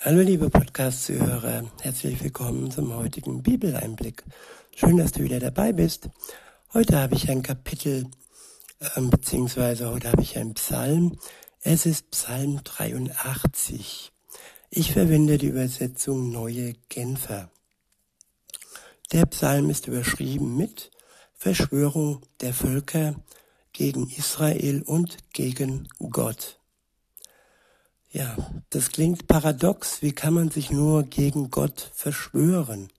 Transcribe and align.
Hallo 0.00 0.20
liebe 0.20 0.48
Podcast-Zuhörer, 0.48 1.64
herzlich 1.80 2.22
willkommen 2.22 2.70
zum 2.70 2.94
heutigen 2.94 3.42
Bibeleinblick. 3.42 4.22
Schön, 4.76 4.96
dass 4.96 5.10
du 5.10 5.24
wieder 5.24 5.40
dabei 5.40 5.72
bist. 5.72 6.08
Heute 6.72 7.00
habe 7.00 7.16
ich 7.16 7.28
ein 7.28 7.42
Kapitel, 7.42 8.06
äh, 8.78 9.00
beziehungsweise 9.00 9.90
heute 9.90 10.12
habe 10.12 10.22
ich 10.22 10.38
einen 10.38 10.54
Psalm. 10.54 11.18
Es 11.62 11.84
ist 11.84 12.12
Psalm 12.12 12.60
83. 12.62 14.12
Ich 14.70 14.92
verwende 14.92 15.36
die 15.36 15.48
Übersetzung 15.48 16.30
Neue 16.30 16.74
Genfer. 16.88 17.50
Der 19.10 19.26
Psalm 19.26 19.68
ist 19.68 19.88
überschrieben 19.88 20.56
mit 20.56 20.92
Verschwörung 21.34 22.20
der 22.40 22.54
Völker 22.54 23.16
gegen 23.72 24.08
Israel 24.10 24.80
und 24.82 25.16
gegen 25.32 25.88
Gott. 25.98 26.57
Ja, 28.10 28.36
das 28.70 28.90
klingt 28.90 29.26
paradox. 29.26 30.00
Wie 30.00 30.12
kann 30.12 30.32
man 30.32 30.50
sich 30.50 30.70
nur 30.70 31.02
gegen 31.02 31.50
Gott 31.50 31.90
verschwören? 31.94 32.90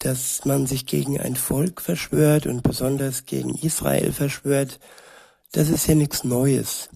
Dass 0.00 0.44
man 0.44 0.66
sich 0.66 0.86
gegen 0.86 1.20
ein 1.20 1.36
Volk 1.36 1.80
verschwört 1.80 2.46
und 2.46 2.62
besonders 2.62 3.26
gegen 3.26 3.54
Israel 3.54 4.12
verschwört, 4.12 4.80
das 5.52 5.68
ist 5.68 5.86
ja 5.86 5.94
nichts 5.94 6.24
Neues. 6.24 6.88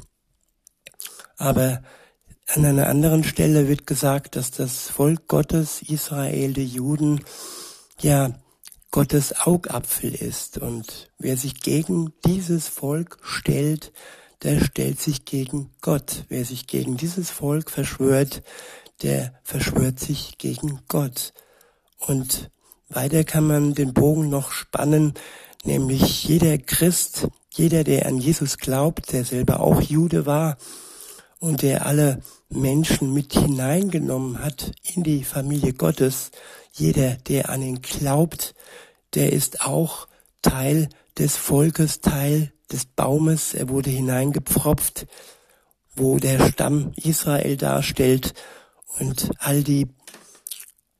Aber 1.36 1.82
an 2.46 2.64
einer 2.64 2.88
anderen 2.88 3.24
Stelle 3.24 3.68
wird 3.68 3.86
gesagt, 3.86 4.36
dass 4.36 4.50
das 4.50 4.88
Volk 4.88 5.28
Gottes, 5.28 5.82
Israel, 5.82 6.52
die 6.52 6.66
Juden, 6.66 7.24
ja, 8.00 8.32
Gottes 8.90 9.34
Augapfel 9.40 10.14
ist. 10.14 10.58
Und 10.58 11.10
wer 11.18 11.36
sich 11.36 11.60
gegen 11.60 12.12
dieses 12.24 12.68
Volk 12.68 13.18
stellt, 13.22 13.92
der 14.42 14.60
stellt 14.60 15.00
sich 15.00 15.24
gegen 15.24 15.70
Gott. 15.80 16.24
Wer 16.28 16.44
sich 16.44 16.66
gegen 16.66 16.96
dieses 16.96 17.30
Volk 17.30 17.70
verschwört, 17.70 18.42
der 19.02 19.34
verschwört 19.42 20.00
sich 20.00 20.38
gegen 20.38 20.80
Gott. 20.88 21.32
Und 21.98 22.50
weiter 22.88 23.24
kann 23.24 23.46
man 23.46 23.74
den 23.74 23.94
Bogen 23.94 24.28
noch 24.28 24.52
spannen, 24.52 25.14
nämlich 25.64 26.24
jeder 26.24 26.58
Christ, 26.58 27.28
jeder, 27.50 27.84
der 27.84 28.06
an 28.06 28.18
Jesus 28.18 28.58
glaubt, 28.58 29.12
der 29.12 29.24
selber 29.24 29.60
auch 29.60 29.80
Jude 29.80 30.26
war 30.26 30.58
und 31.38 31.62
der 31.62 31.86
alle 31.86 32.20
Menschen 32.48 33.12
mit 33.12 33.32
hineingenommen 33.32 34.42
hat 34.42 34.72
in 34.94 35.02
die 35.02 35.24
Familie 35.24 35.72
Gottes, 35.72 36.30
jeder, 36.72 37.16
der 37.16 37.50
an 37.50 37.62
ihn 37.62 37.82
glaubt, 37.82 38.54
der 39.14 39.32
ist 39.32 39.60
auch 39.62 40.08
Teil 40.42 40.88
des 41.18 41.36
Volkes, 41.36 42.00
Teil 42.00 42.52
des 42.70 42.86
Baumes, 42.86 43.54
er 43.54 43.68
wurde 43.68 43.90
hineingepfropft, 43.90 45.06
wo 45.96 46.18
der 46.18 46.48
Stamm 46.48 46.92
Israel 46.96 47.56
darstellt 47.56 48.34
und 48.98 49.30
all 49.38 49.62
die 49.62 49.88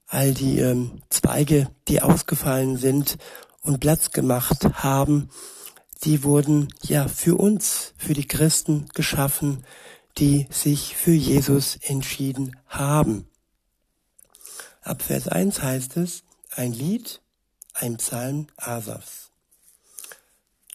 all 0.06 0.32
die 0.32 0.60
ähm, 0.60 1.02
Zweige, 1.10 1.68
die 1.88 2.00
ausgefallen 2.00 2.76
sind 2.76 3.16
und 3.62 3.80
Platz 3.80 4.12
gemacht 4.12 4.64
haben, 4.74 5.28
die 6.04 6.22
wurden 6.22 6.68
ja 6.82 7.08
für 7.08 7.34
uns, 7.34 7.94
für 7.96 8.14
die 8.14 8.28
Christen 8.28 8.86
geschaffen, 8.94 9.64
die 10.18 10.46
sich 10.50 10.94
für 10.96 11.12
Jesus 11.12 11.76
entschieden 11.82 12.56
haben. 12.68 13.26
Ab 14.82 15.02
Vers 15.02 15.26
1 15.28 15.62
heißt 15.62 15.96
es, 15.96 16.22
ein 16.54 16.72
Lied, 16.72 17.20
ein 17.72 17.96
Psalm 17.96 18.46
Asafs. 18.56 19.30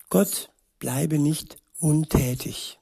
Gott 0.10 0.50
bleibe 0.80 1.20
nicht 1.20 1.58
untätig, 1.80 2.80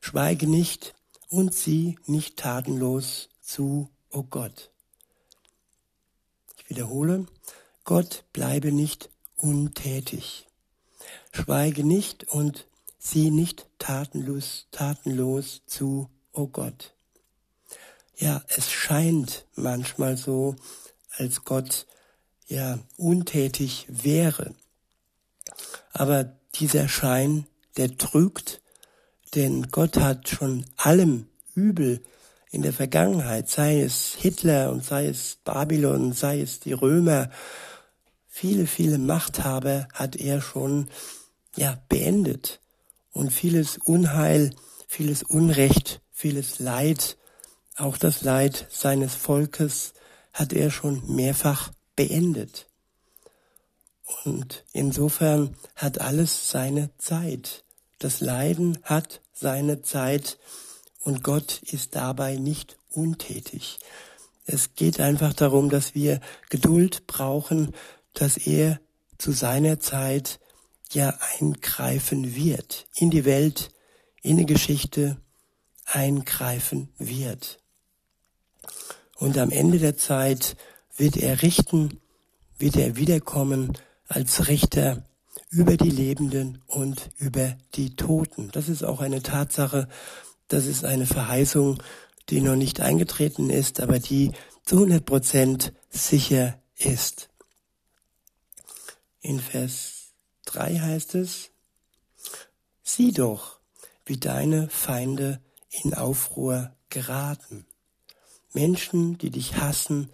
schweige 0.00 0.46
nicht 0.46 0.94
und 1.28 1.54
sieh 1.54 1.98
nicht 2.06 2.36
tatenlos 2.36 3.28
zu, 3.40 3.90
o 4.10 4.18
oh 4.18 4.22
Gott. 4.24 4.70
Ich 6.56 6.70
wiederhole, 6.70 7.26
Gott 7.84 8.24
bleibe 8.32 8.72
nicht 8.72 9.10
untätig, 9.36 10.46
schweige 11.32 11.84
nicht 11.84 12.24
und 12.24 12.66
sieh 12.98 13.30
nicht 13.30 13.66
tatenlos, 13.78 14.66
tatenlos 14.70 15.62
zu, 15.66 16.10
o 16.32 16.42
oh 16.42 16.46
Gott. 16.46 16.94
Ja, 18.16 18.44
es 18.48 18.70
scheint 18.70 19.46
manchmal 19.54 20.18
so, 20.18 20.56
als 21.16 21.44
Gott 21.44 21.86
ja 22.46 22.78
untätig 22.98 23.86
wäre. 23.88 24.54
Aber 25.92 26.39
dieser 26.54 26.88
Schein, 26.88 27.46
der 27.76 27.96
trügt, 27.96 28.60
denn 29.34 29.68
Gott 29.70 29.96
hat 29.96 30.28
schon 30.28 30.66
allem 30.76 31.26
Übel 31.54 32.02
in 32.50 32.62
der 32.62 32.72
Vergangenheit, 32.72 33.48
sei 33.48 33.80
es 33.80 34.16
Hitler 34.18 34.72
und 34.72 34.84
sei 34.84 35.06
es 35.06 35.38
Babylon, 35.44 36.12
sei 36.12 36.40
es 36.40 36.60
die 36.60 36.72
Römer, 36.72 37.30
viele, 38.26 38.66
viele 38.66 38.98
Machthaber 38.98 39.86
hat 39.92 40.16
er 40.16 40.40
schon, 40.40 40.88
ja, 41.56 41.80
beendet. 41.88 42.60
Und 43.12 43.32
vieles 43.32 43.78
Unheil, 43.78 44.54
vieles 44.88 45.22
Unrecht, 45.22 46.00
vieles 46.10 46.58
Leid, 46.58 47.16
auch 47.76 47.96
das 47.96 48.22
Leid 48.22 48.66
seines 48.70 49.14
Volkes 49.14 49.94
hat 50.32 50.52
er 50.52 50.70
schon 50.70 51.02
mehrfach 51.14 51.72
beendet. 51.96 52.69
Und 54.24 54.64
insofern 54.72 55.56
hat 55.76 56.00
alles 56.00 56.50
seine 56.50 56.90
Zeit. 56.98 57.64
Das 57.98 58.20
Leiden 58.20 58.78
hat 58.82 59.20
seine 59.32 59.82
Zeit 59.82 60.38
und 61.02 61.22
Gott 61.22 61.62
ist 61.62 61.94
dabei 61.94 62.36
nicht 62.36 62.76
untätig. 62.90 63.78
Es 64.46 64.74
geht 64.74 65.00
einfach 65.00 65.32
darum, 65.32 65.70
dass 65.70 65.94
wir 65.94 66.20
Geduld 66.48 67.06
brauchen, 67.06 67.74
dass 68.14 68.36
er 68.36 68.80
zu 69.18 69.32
seiner 69.32 69.80
Zeit 69.80 70.40
ja 70.92 71.16
eingreifen 71.38 72.34
wird, 72.34 72.86
in 72.96 73.10
die 73.10 73.24
Welt, 73.24 73.70
in 74.22 74.36
die 74.36 74.46
Geschichte 74.46 75.18
eingreifen 75.84 76.92
wird. 76.98 77.58
Und 79.16 79.38
am 79.38 79.50
Ende 79.50 79.78
der 79.78 79.96
Zeit 79.96 80.56
wird 80.96 81.16
er 81.16 81.42
richten, 81.42 82.00
wird 82.58 82.76
er 82.76 82.96
wiederkommen 82.96 83.78
als 84.10 84.48
Richter 84.48 85.04
über 85.50 85.76
die 85.76 85.90
Lebenden 85.90 86.62
und 86.66 87.10
über 87.18 87.56
die 87.74 87.94
Toten. 87.94 88.50
Das 88.50 88.68
ist 88.68 88.82
auch 88.82 89.00
eine 89.00 89.22
Tatsache, 89.22 89.88
das 90.48 90.66
ist 90.66 90.84
eine 90.84 91.06
Verheißung, 91.06 91.80
die 92.28 92.40
noch 92.40 92.56
nicht 92.56 92.80
eingetreten 92.80 93.50
ist, 93.50 93.80
aber 93.80 94.00
die 94.00 94.32
zu 94.64 94.76
100 94.76 95.06
Prozent 95.06 95.72
sicher 95.90 96.60
ist. 96.76 97.30
In 99.20 99.38
Vers 99.38 100.12
3 100.46 100.80
heißt 100.80 101.14
es, 101.14 101.50
sieh 102.82 103.12
doch, 103.12 103.60
wie 104.04 104.16
deine 104.16 104.68
Feinde 104.68 105.40
in 105.84 105.94
Aufruhr 105.94 106.74
geraten. 106.88 107.64
Menschen, 108.52 109.18
die 109.18 109.30
dich 109.30 109.56
hassen, 109.56 110.10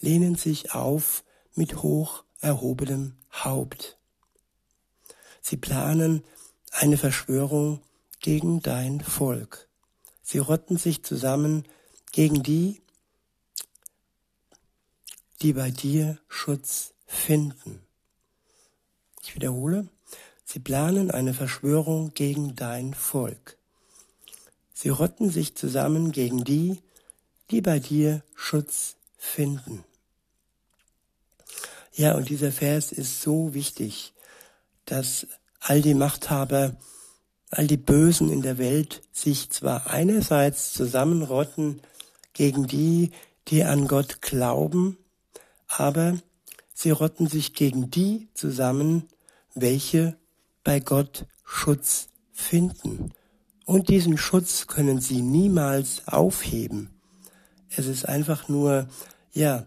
lehnen 0.00 0.34
sich 0.34 0.74
auf 0.74 1.24
mit 1.54 1.82
hoch 1.82 2.24
erhobenem 2.40 3.16
Haupt. 3.32 3.98
Sie 5.40 5.56
planen 5.56 6.24
eine 6.72 6.96
Verschwörung 6.96 7.82
gegen 8.20 8.60
dein 8.60 9.00
Volk. 9.00 9.68
Sie 10.22 10.38
rotten 10.38 10.76
sich 10.76 11.02
zusammen 11.04 11.66
gegen 12.12 12.42
die, 12.42 12.82
die 15.40 15.52
bei 15.52 15.70
dir 15.70 16.18
Schutz 16.28 16.92
finden. 17.06 17.80
Ich 19.22 19.34
wiederhole, 19.34 19.88
sie 20.44 20.58
planen 20.58 21.10
eine 21.10 21.34
Verschwörung 21.34 22.12
gegen 22.14 22.54
dein 22.56 22.94
Volk. 22.94 23.56
Sie 24.74 24.90
rotten 24.90 25.30
sich 25.30 25.54
zusammen 25.54 26.12
gegen 26.12 26.44
die, 26.44 26.82
die 27.50 27.60
bei 27.60 27.78
dir 27.78 28.22
Schutz 28.34 28.96
finden. 29.16 29.84
Ja, 31.98 32.14
und 32.14 32.28
dieser 32.28 32.52
Vers 32.52 32.92
ist 32.92 33.22
so 33.22 33.54
wichtig, 33.54 34.14
dass 34.84 35.26
all 35.58 35.82
die 35.82 35.94
Machthaber, 35.94 36.76
all 37.50 37.66
die 37.66 37.76
Bösen 37.76 38.30
in 38.30 38.40
der 38.40 38.56
Welt 38.56 39.02
sich 39.10 39.50
zwar 39.50 39.88
einerseits 39.88 40.72
zusammenrotten 40.72 41.82
gegen 42.34 42.68
die, 42.68 43.10
die 43.48 43.64
an 43.64 43.88
Gott 43.88 44.22
glauben, 44.22 44.96
aber 45.66 46.16
sie 46.72 46.92
rotten 46.92 47.26
sich 47.26 47.52
gegen 47.52 47.90
die 47.90 48.28
zusammen, 48.32 49.08
welche 49.56 50.16
bei 50.62 50.78
Gott 50.78 51.26
Schutz 51.42 52.10
finden. 52.30 53.12
Und 53.64 53.88
diesen 53.88 54.18
Schutz 54.18 54.68
können 54.68 55.00
sie 55.00 55.20
niemals 55.20 56.06
aufheben. 56.06 56.90
Es 57.70 57.86
ist 57.86 58.08
einfach 58.08 58.48
nur, 58.48 58.86
ja, 59.32 59.66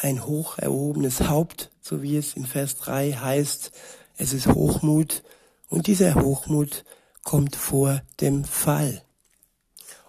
ein 0.00 0.24
hoch 0.26 0.58
erhobenes 0.58 1.28
Haupt, 1.28 1.70
so 1.80 2.02
wie 2.02 2.16
es 2.16 2.34
in 2.34 2.46
Vers 2.46 2.76
3 2.76 3.12
heißt. 3.12 3.72
Es 4.16 4.32
ist 4.32 4.48
Hochmut 4.48 5.22
und 5.68 5.86
dieser 5.86 6.14
Hochmut 6.14 6.84
kommt 7.22 7.56
vor 7.56 8.02
dem 8.20 8.44
Fall. 8.44 9.02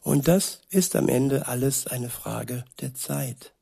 Und 0.01 0.27
das 0.27 0.61
ist 0.69 0.95
am 0.95 1.07
Ende 1.07 1.47
alles 1.47 1.87
eine 1.87 2.09
Frage 2.09 2.65
der 2.81 2.93
Zeit. 2.93 3.53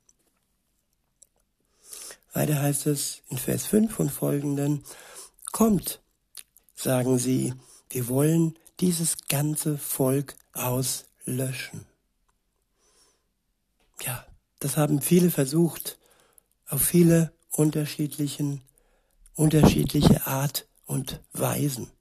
Weiter 2.33 2.61
heißt 2.61 2.87
es 2.87 3.21
in 3.29 3.37
Vers 3.37 3.65
5 3.65 3.99
und 3.99 4.09
folgenden, 4.09 4.83
Kommt, 5.51 6.01
sagen 6.75 7.17
sie, 7.17 7.53
wir 7.89 8.07
wollen 8.07 8.57
dieses 8.79 9.17
ganze 9.27 9.77
Volk 9.77 10.35
auslöschen. 10.53 11.85
Ja, 14.01 14.25
das 14.59 14.77
haben 14.77 15.01
viele 15.01 15.29
versucht, 15.29 15.99
auf 16.71 16.81
viele 16.81 17.31
unterschiedlichen, 17.51 18.61
unterschiedliche 19.35 20.25
Art 20.25 20.67
und 20.85 21.21
Weisen. 21.33 21.91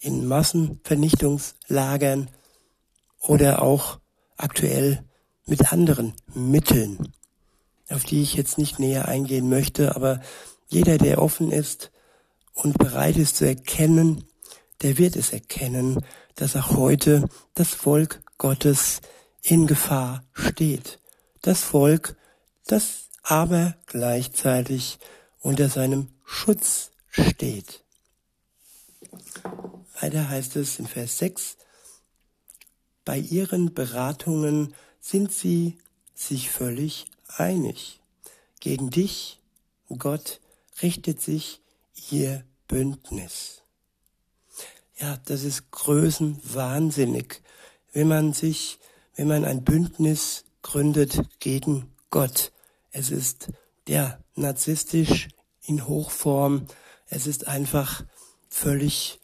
In 0.00 0.26
Massenvernichtungslagern 0.26 2.28
oder 3.20 3.62
auch 3.62 4.00
aktuell 4.36 5.04
mit 5.46 5.72
anderen 5.72 6.14
Mitteln 6.34 7.12
auf 7.92 8.04
die 8.04 8.22
ich 8.22 8.34
jetzt 8.34 8.58
nicht 8.58 8.78
näher 8.78 9.08
eingehen 9.08 9.48
möchte, 9.48 9.94
aber 9.94 10.20
jeder, 10.68 10.98
der 10.98 11.20
offen 11.20 11.50
ist 11.50 11.90
und 12.54 12.78
bereit 12.78 13.16
ist 13.16 13.36
zu 13.36 13.46
erkennen, 13.46 14.24
der 14.82 14.98
wird 14.98 15.16
es 15.16 15.32
erkennen, 15.32 16.04
dass 16.34 16.56
auch 16.56 16.76
heute 16.76 17.28
das 17.54 17.68
Volk 17.68 18.22
Gottes 18.38 19.00
in 19.42 19.66
Gefahr 19.66 20.24
steht. 20.32 20.98
Das 21.42 21.60
Volk, 21.60 22.16
das 22.66 23.08
aber 23.22 23.76
gleichzeitig 23.86 24.98
unter 25.40 25.68
seinem 25.68 26.08
Schutz 26.24 26.90
steht. 27.10 27.82
Weiter 30.00 30.28
heißt 30.28 30.56
es 30.56 30.78
in 30.78 30.86
Vers 30.86 31.18
6, 31.18 31.56
bei 33.04 33.18
ihren 33.18 33.74
Beratungen 33.74 34.74
sind 35.00 35.32
sie 35.32 35.78
sich 36.14 36.50
völlig 36.50 37.06
einig. 37.36 38.00
Gegen 38.60 38.90
dich, 38.90 39.40
Gott, 39.98 40.40
richtet 40.82 41.20
sich 41.20 41.60
ihr 42.10 42.44
Bündnis. 42.68 43.62
Ja, 44.98 45.18
das 45.24 45.42
ist 45.42 45.70
größenwahnsinnig, 45.72 47.42
wenn 47.92 48.08
man 48.08 48.32
sich, 48.32 48.78
wenn 49.16 49.26
man 49.28 49.44
ein 49.44 49.64
Bündnis 49.64 50.44
gründet 50.62 51.20
gegen 51.40 51.92
Gott. 52.10 52.52
Es 52.92 53.10
ist, 53.10 53.48
ja, 53.88 54.22
narzisstisch 54.34 55.28
in 55.62 55.88
Hochform. 55.88 56.66
Es 57.06 57.26
ist 57.26 57.48
einfach 57.48 58.04
völlig 58.48 59.18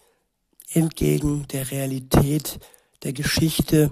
entgegen 0.71 1.47
der 1.49 1.71
Realität, 1.71 2.59
der 3.03 3.13
Geschichte, 3.13 3.91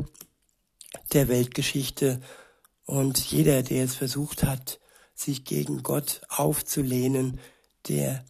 der 1.13 1.29
Weltgeschichte 1.29 2.21
und 2.85 3.19
jeder, 3.19 3.63
der 3.63 3.85
es 3.85 3.95
versucht 3.95 4.45
hat, 4.45 4.81
sich 5.15 5.45
gegen 5.45 5.83
Gott 5.83 6.23
aufzulehnen, 6.29 7.41
der 7.89 8.25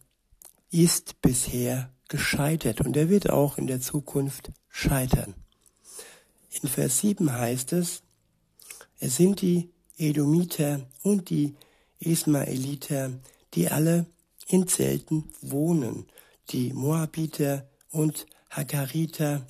ist 0.69 1.21
bisher 1.21 1.93
gescheitert 2.07 2.81
und 2.81 2.95
er 2.95 3.09
wird 3.09 3.29
auch 3.29 3.57
in 3.57 3.67
der 3.67 3.81
Zukunft 3.81 4.51
scheitern. 4.69 5.35
In 6.49 6.69
Vers 6.69 6.99
7 6.99 7.31
heißt 7.31 7.73
es, 7.73 8.03
es 8.99 9.17
sind 9.17 9.41
die 9.41 9.69
Edomiter 9.97 10.81
und 11.03 11.29
die 11.29 11.55
Ismaeliter, 11.99 13.11
die 13.53 13.69
alle 13.69 14.05
in 14.47 14.67
Zelten 14.67 15.25
wohnen, 15.41 16.05
die 16.49 16.73
Moabiter 16.73 17.67
und 17.91 18.25
Hagariter, 18.49 19.45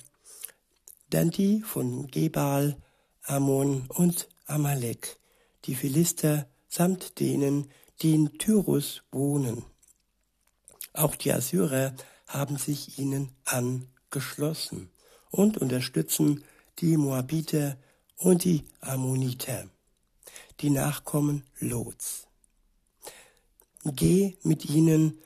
dann 1.10 1.30
die 1.30 1.60
von 1.60 2.08
Gebal, 2.08 2.76
Ammon 3.22 3.86
und 3.88 4.28
Amalek, 4.46 5.18
die 5.66 5.74
Philister 5.74 6.48
samt 6.68 7.20
denen, 7.20 7.70
die 8.00 8.14
in 8.14 8.38
Tyrus 8.38 9.02
wohnen. 9.10 9.64
Auch 10.92 11.14
die 11.14 11.32
Assyrer 11.32 11.94
haben 12.26 12.56
sich 12.56 12.98
ihnen 12.98 13.30
angeschlossen 13.44 14.90
und 15.30 15.58
unterstützen 15.58 16.44
die 16.78 16.96
Moabiter 16.96 17.76
und 18.16 18.44
die 18.44 18.64
Ammoniter, 18.80 19.68
die 20.60 20.70
Nachkommen 20.70 21.44
Lots. 21.58 22.26
Geh 23.84 24.36
mit 24.42 24.64
ihnen 24.64 25.18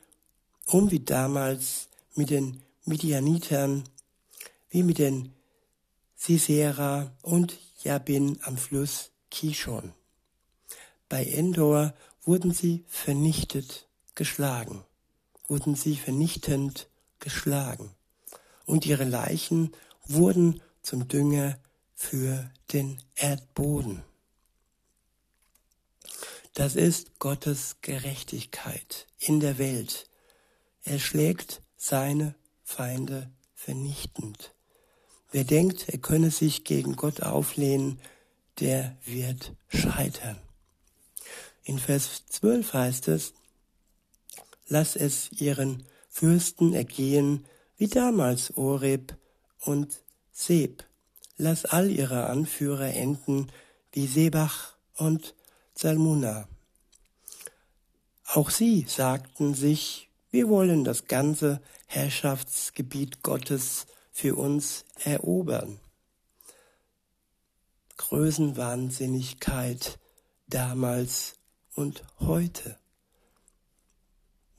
um 0.66 0.90
wie 0.90 1.00
damals 1.00 1.88
mit 2.14 2.30
den 2.30 2.62
Midianitern, 2.84 3.84
wie 4.70 4.82
mit 4.82 4.98
den 4.98 5.32
Sisera 6.16 7.12
und 7.22 7.58
Jabin 7.82 8.38
am 8.42 8.56
Fluss 8.56 9.10
Kishon. 9.30 9.92
Bei 11.08 11.24
Endor 11.24 11.94
wurden 12.22 12.52
sie 12.52 12.84
vernichtet, 12.88 13.88
geschlagen, 14.14 14.84
wurden 15.48 15.74
sie 15.74 15.96
vernichtend 15.96 16.88
geschlagen. 17.18 17.90
Und 18.66 18.86
ihre 18.86 19.04
Leichen 19.04 19.72
wurden 20.06 20.62
zum 20.82 21.08
Dünger 21.08 21.58
für 21.94 22.50
den 22.72 23.02
Erdboden. 23.16 24.02
Das 26.54 26.76
ist 26.76 27.18
Gottes 27.18 27.76
Gerechtigkeit 27.80 29.06
in 29.18 29.40
der 29.40 29.56
Welt. 29.56 30.06
Er 30.84 30.98
schlägt 30.98 31.62
seine 31.76 32.34
Feinde 32.62 33.30
vernichtend. 33.54 34.54
Wer 35.30 35.44
denkt, 35.44 35.88
er 35.88 35.98
könne 35.98 36.30
sich 36.30 36.64
gegen 36.64 36.94
Gott 36.94 37.22
auflehnen, 37.22 38.00
der 38.60 38.98
wird 39.06 39.54
scheitern. 39.68 40.36
In 41.64 41.78
Vers 41.78 42.26
12 42.28 42.74
heißt 42.74 43.08
es, 43.08 43.32
lass 44.68 44.94
es 44.94 45.32
ihren 45.32 45.84
Fürsten 46.10 46.74
ergehen, 46.74 47.46
wie 47.78 47.88
damals 47.88 48.54
Oreb 48.58 49.16
und 49.60 50.02
Seb. 50.32 50.84
Lass 51.38 51.64
all 51.64 51.90
ihre 51.90 52.26
Anführer 52.26 52.92
enden, 52.92 53.50
wie 53.92 54.06
Sebach 54.06 54.76
und 54.96 55.34
Salmuna. 55.82 56.48
Auch 58.26 58.50
sie 58.50 58.86
sagten 58.88 59.52
sich, 59.52 60.08
wir 60.30 60.48
wollen 60.48 60.84
das 60.84 61.06
ganze 61.06 61.60
Herrschaftsgebiet 61.86 63.24
Gottes 63.24 63.86
für 64.12 64.36
uns 64.36 64.84
erobern. 65.02 65.80
Größenwahnsinnigkeit 67.96 69.98
damals 70.46 71.34
und 71.74 72.04
heute. 72.20 72.78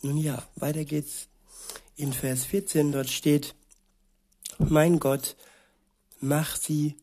Nun 0.02 0.18
ja, 0.18 0.46
weiter 0.56 0.84
geht's 0.84 1.30
in 1.96 2.12
Vers 2.12 2.44
14. 2.44 2.92
Dort 2.92 3.10
steht, 3.10 3.56
mein 4.58 5.00
Gott, 5.00 5.38
mach 6.20 6.58
sie, 6.58 6.98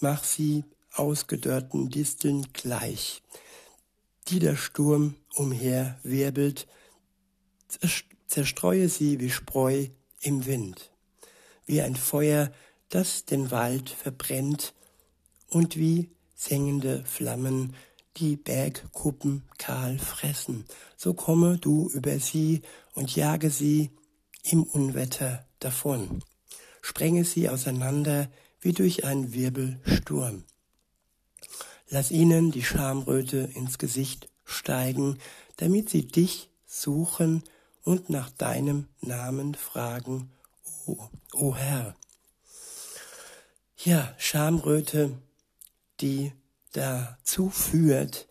mach 0.00 0.24
sie 0.24 0.64
ausgedörrten 0.98 1.90
Disteln 1.90 2.46
gleich, 2.52 3.22
die 4.28 4.38
der 4.38 4.56
Sturm 4.56 5.14
umher 5.34 5.98
wirbelt, 6.02 6.66
zerstreue 8.26 8.88
sie 8.88 9.20
wie 9.20 9.30
Spreu 9.30 9.86
im 10.20 10.46
Wind, 10.46 10.90
wie 11.66 11.82
ein 11.82 11.96
Feuer, 11.96 12.52
das 12.88 13.24
den 13.24 13.50
Wald 13.50 13.90
verbrennt 13.90 14.74
und 15.48 15.76
wie 15.76 16.10
sengende 16.34 17.04
Flammen 17.04 17.74
die 18.16 18.36
Bergkuppen 18.36 19.42
kahl 19.58 19.98
fressen. 19.98 20.64
So 20.96 21.14
komme 21.14 21.58
du 21.58 21.88
über 21.90 22.18
sie 22.18 22.62
und 22.94 23.14
jage 23.14 23.50
sie 23.50 23.90
im 24.42 24.62
Unwetter 24.62 25.46
davon. 25.58 26.22
Sprenge 26.80 27.24
sie 27.24 27.48
auseinander 27.48 28.30
wie 28.60 28.72
durch 28.72 29.04
einen 29.04 29.32
Wirbelsturm. 29.32 30.44
Lass 31.88 32.10
ihnen 32.10 32.50
die 32.50 32.64
Schamröte 32.64 33.50
ins 33.54 33.78
Gesicht 33.78 34.28
steigen, 34.44 35.18
damit 35.56 35.88
sie 35.88 36.06
dich 36.06 36.50
suchen 36.66 37.44
und 37.84 38.10
nach 38.10 38.30
deinem 38.30 38.88
Namen 39.00 39.54
fragen, 39.54 40.32
o, 40.86 40.98
o 41.32 41.54
Herr. 41.54 41.94
Ja, 43.78 44.14
Schamröte, 44.18 45.16
die 46.00 46.32
dazu 46.72 47.50
führt, 47.50 48.26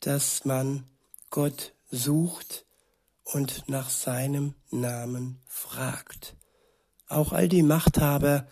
dass 0.00 0.44
man 0.44 0.84
Gott 1.30 1.72
sucht 1.90 2.66
und 3.24 3.68
nach 3.68 3.88
seinem 3.88 4.54
Namen 4.70 5.40
fragt. 5.46 6.36
Auch 7.08 7.32
all 7.32 7.48
die 7.48 7.62
Machthaber, 7.62 8.46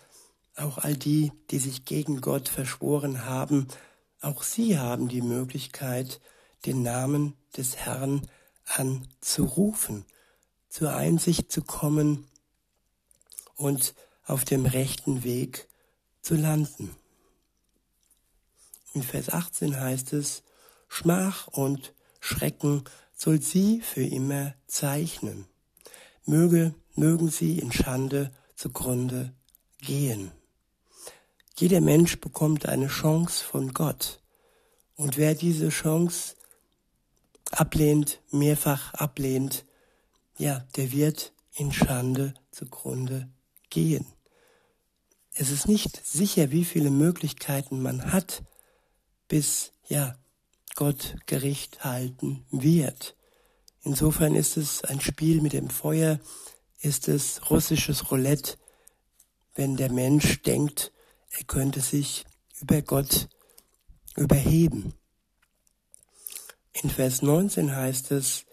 auch 0.56 0.78
all 0.78 0.96
die, 0.96 1.32
die 1.50 1.58
sich 1.58 1.84
gegen 1.84 2.20
Gott 2.20 2.48
verschworen 2.48 3.24
haben, 3.24 3.68
auch 4.20 4.42
sie 4.42 4.78
haben 4.78 5.08
die 5.08 5.22
Möglichkeit, 5.22 6.20
den 6.66 6.82
Namen 6.82 7.34
des 7.56 7.76
Herrn 7.76 8.28
anzurufen 8.66 10.04
zur 10.68 10.94
Einsicht 10.94 11.50
zu 11.50 11.62
kommen 11.62 12.26
und 13.54 13.94
auf 14.24 14.44
dem 14.44 14.66
rechten 14.66 15.24
Weg 15.24 15.68
zu 16.20 16.34
landen. 16.34 16.94
In 18.92 19.02
Vers 19.02 19.30
18 19.30 19.78
heißt 19.78 20.12
es, 20.12 20.42
Schmach 20.88 21.48
und 21.48 21.94
Schrecken 22.20 22.84
soll 23.14 23.40
sie 23.40 23.80
für 23.80 24.04
immer 24.04 24.54
zeichnen. 24.66 25.46
Möge, 26.24 26.74
mögen 26.94 27.30
sie 27.30 27.58
in 27.58 27.72
Schande 27.72 28.32
zugrunde 28.54 29.32
gehen. 29.78 30.32
Jeder 31.58 31.80
Mensch 31.80 32.20
bekommt 32.20 32.66
eine 32.66 32.86
Chance 32.86 33.44
von 33.44 33.74
Gott. 33.74 34.20
Und 34.94 35.16
wer 35.16 35.34
diese 35.34 35.70
Chance 35.70 36.36
ablehnt, 37.50 38.20
mehrfach 38.30 38.94
ablehnt, 38.94 39.64
ja, 40.36 40.64
der 40.76 40.92
wird 40.92 41.32
in 41.56 41.72
Schande 41.72 42.34
zugrunde 42.52 43.28
gehen. 43.70 44.06
Es 45.34 45.50
ist 45.50 45.66
nicht 45.66 46.06
sicher, 46.06 46.52
wie 46.52 46.64
viele 46.64 46.90
Möglichkeiten 46.90 47.82
man 47.82 48.12
hat, 48.12 48.44
bis, 49.26 49.72
ja, 49.88 50.16
Gott 50.76 51.16
Gericht 51.26 51.82
halten 51.82 52.46
wird. 52.52 53.16
Insofern 53.82 54.36
ist 54.36 54.56
es 54.56 54.84
ein 54.84 55.00
Spiel 55.00 55.40
mit 55.40 55.54
dem 55.54 55.70
Feuer, 55.70 56.20
ist 56.78 57.08
es 57.08 57.50
russisches 57.50 58.12
Roulette, 58.12 58.58
wenn 59.56 59.76
der 59.76 59.90
Mensch 59.90 60.40
denkt, 60.42 60.92
er 61.30 61.44
könnte 61.44 61.80
sich 61.80 62.24
über 62.60 62.82
Gott 62.82 63.28
überheben. 64.16 64.94
In 66.72 66.90
Vers 66.90 67.22
19 67.22 67.74
heißt 67.74 68.12
es, 68.12 68.44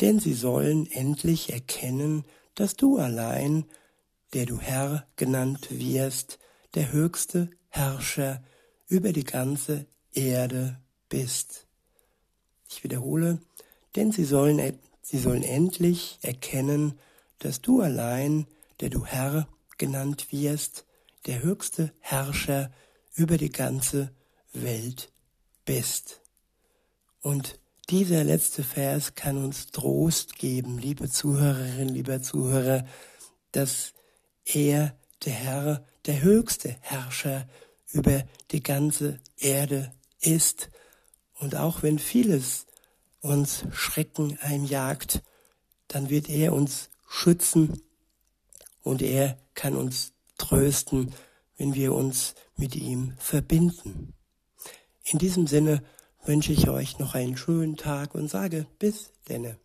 denn 0.00 0.20
sie 0.20 0.34
sollen 0.34 0.90
endlich 0.90 1.52
erkennen, 1.52 2.24
dass 2.54 2.74
du 2.74 2.98
allein, 2.98 3.64
der 4.32 4.46
du 4.46 4.60
Herr 4.60 5.06
genannt 5.16 5.68
wirst, 5.70 6.38
der 6.74 6.92
höchste 6.92 7.50
Herrscher 7.68 8.42
über 8.88 9.12
die 9.12 9.24
ganze 9.24 9.86
Erde 10.12 10.80
bist. 11.08 11.66
Ich 12.68 12.84
wiederhole, 12.84 13.38
denn 13.96 14.12
sie 14.12 14.24
sollen, 14.24 14.78
sie 15.02 15.18
sollen 15.18 15.42
endlich 15.42 16.18
erkennen, 16.22 16.98
dass 17.38 17.60
du 17.60 17.80
allein, 17.80 18.46
der 18.80 18.90
du 18.90 19.04
Herr 19.04 19.48
genannt 19.78 20.32
wirst, 20.32 20.84
der 21.26 21.42
höchste 21.42 21.92
Herrscher 22.00 22.70
über 23.14 23.36
die 23.36 23.52
ganze 23.52 24.12
Welt 24.52 25.12
bist. 25.64 26.20
Und 27.20 27.58
dieser 27.90 28.24
letzte 28.24 28.64
Vers 28.64 29.14
kann 29.14 29.42
uns 29.42 29.66
Trost 29.66 30.36
geben, 30.36 30.78
liebe 30.78 31.08
Zuhörerinnen, 31.08 31.94
lieber 31.94 32.22
Zuhörer, 32.22 32.86
dass 33.52 33.92
er, 34.44 34.96
der 35.24 35.32
Herr, 35.32 35.86
der 36.06 36.22
höchste 36.22 36.76
Herrscher 36.80 37.46
über 37.92 38.24
die 38.50 38.62
ganze 38.62 39.20
Erde 39.36 39.92
ist. 40.20 40.70
Und 41.38 41.54
auch 41.54 41.82
wenn 41.82 41.98
vieles 41.98 42.66
uns 43.20 43.64
Schrecken 43.72 44.38
einjagt, 44.40 45.22
dann 45.88 46.10
wird 46.10 46.28
er 46.28 46.52
uns 46.54 46.90
schützen 47.08 47.82
und 48.82 49.02
er 49.02 49.38
kann 49.54 49.76
uns 49.76 50.12
trösten, 50.42 51.14
wenn 51.56 51.74
wir 51.74 51.94
uns 51.94 52.34
mit 52.56 52.74
ihm 52.76 53.14
verbinden. 53.18 54.14
In 55.04 55.18
diesem 55.18 55.46
Sinne 55.46 55.82
wünsche 56.24 56.52
ich 56.52 56.68
euch 56.68 56.98
noch 56.98 57.14
einen 57.14 57.36
schönen 57.36 57.76
Tag 57.76 58.14
und 58.14 58.28
sage 58.28 58.66
bis 58.78 59.12
denne. 59.28 59.58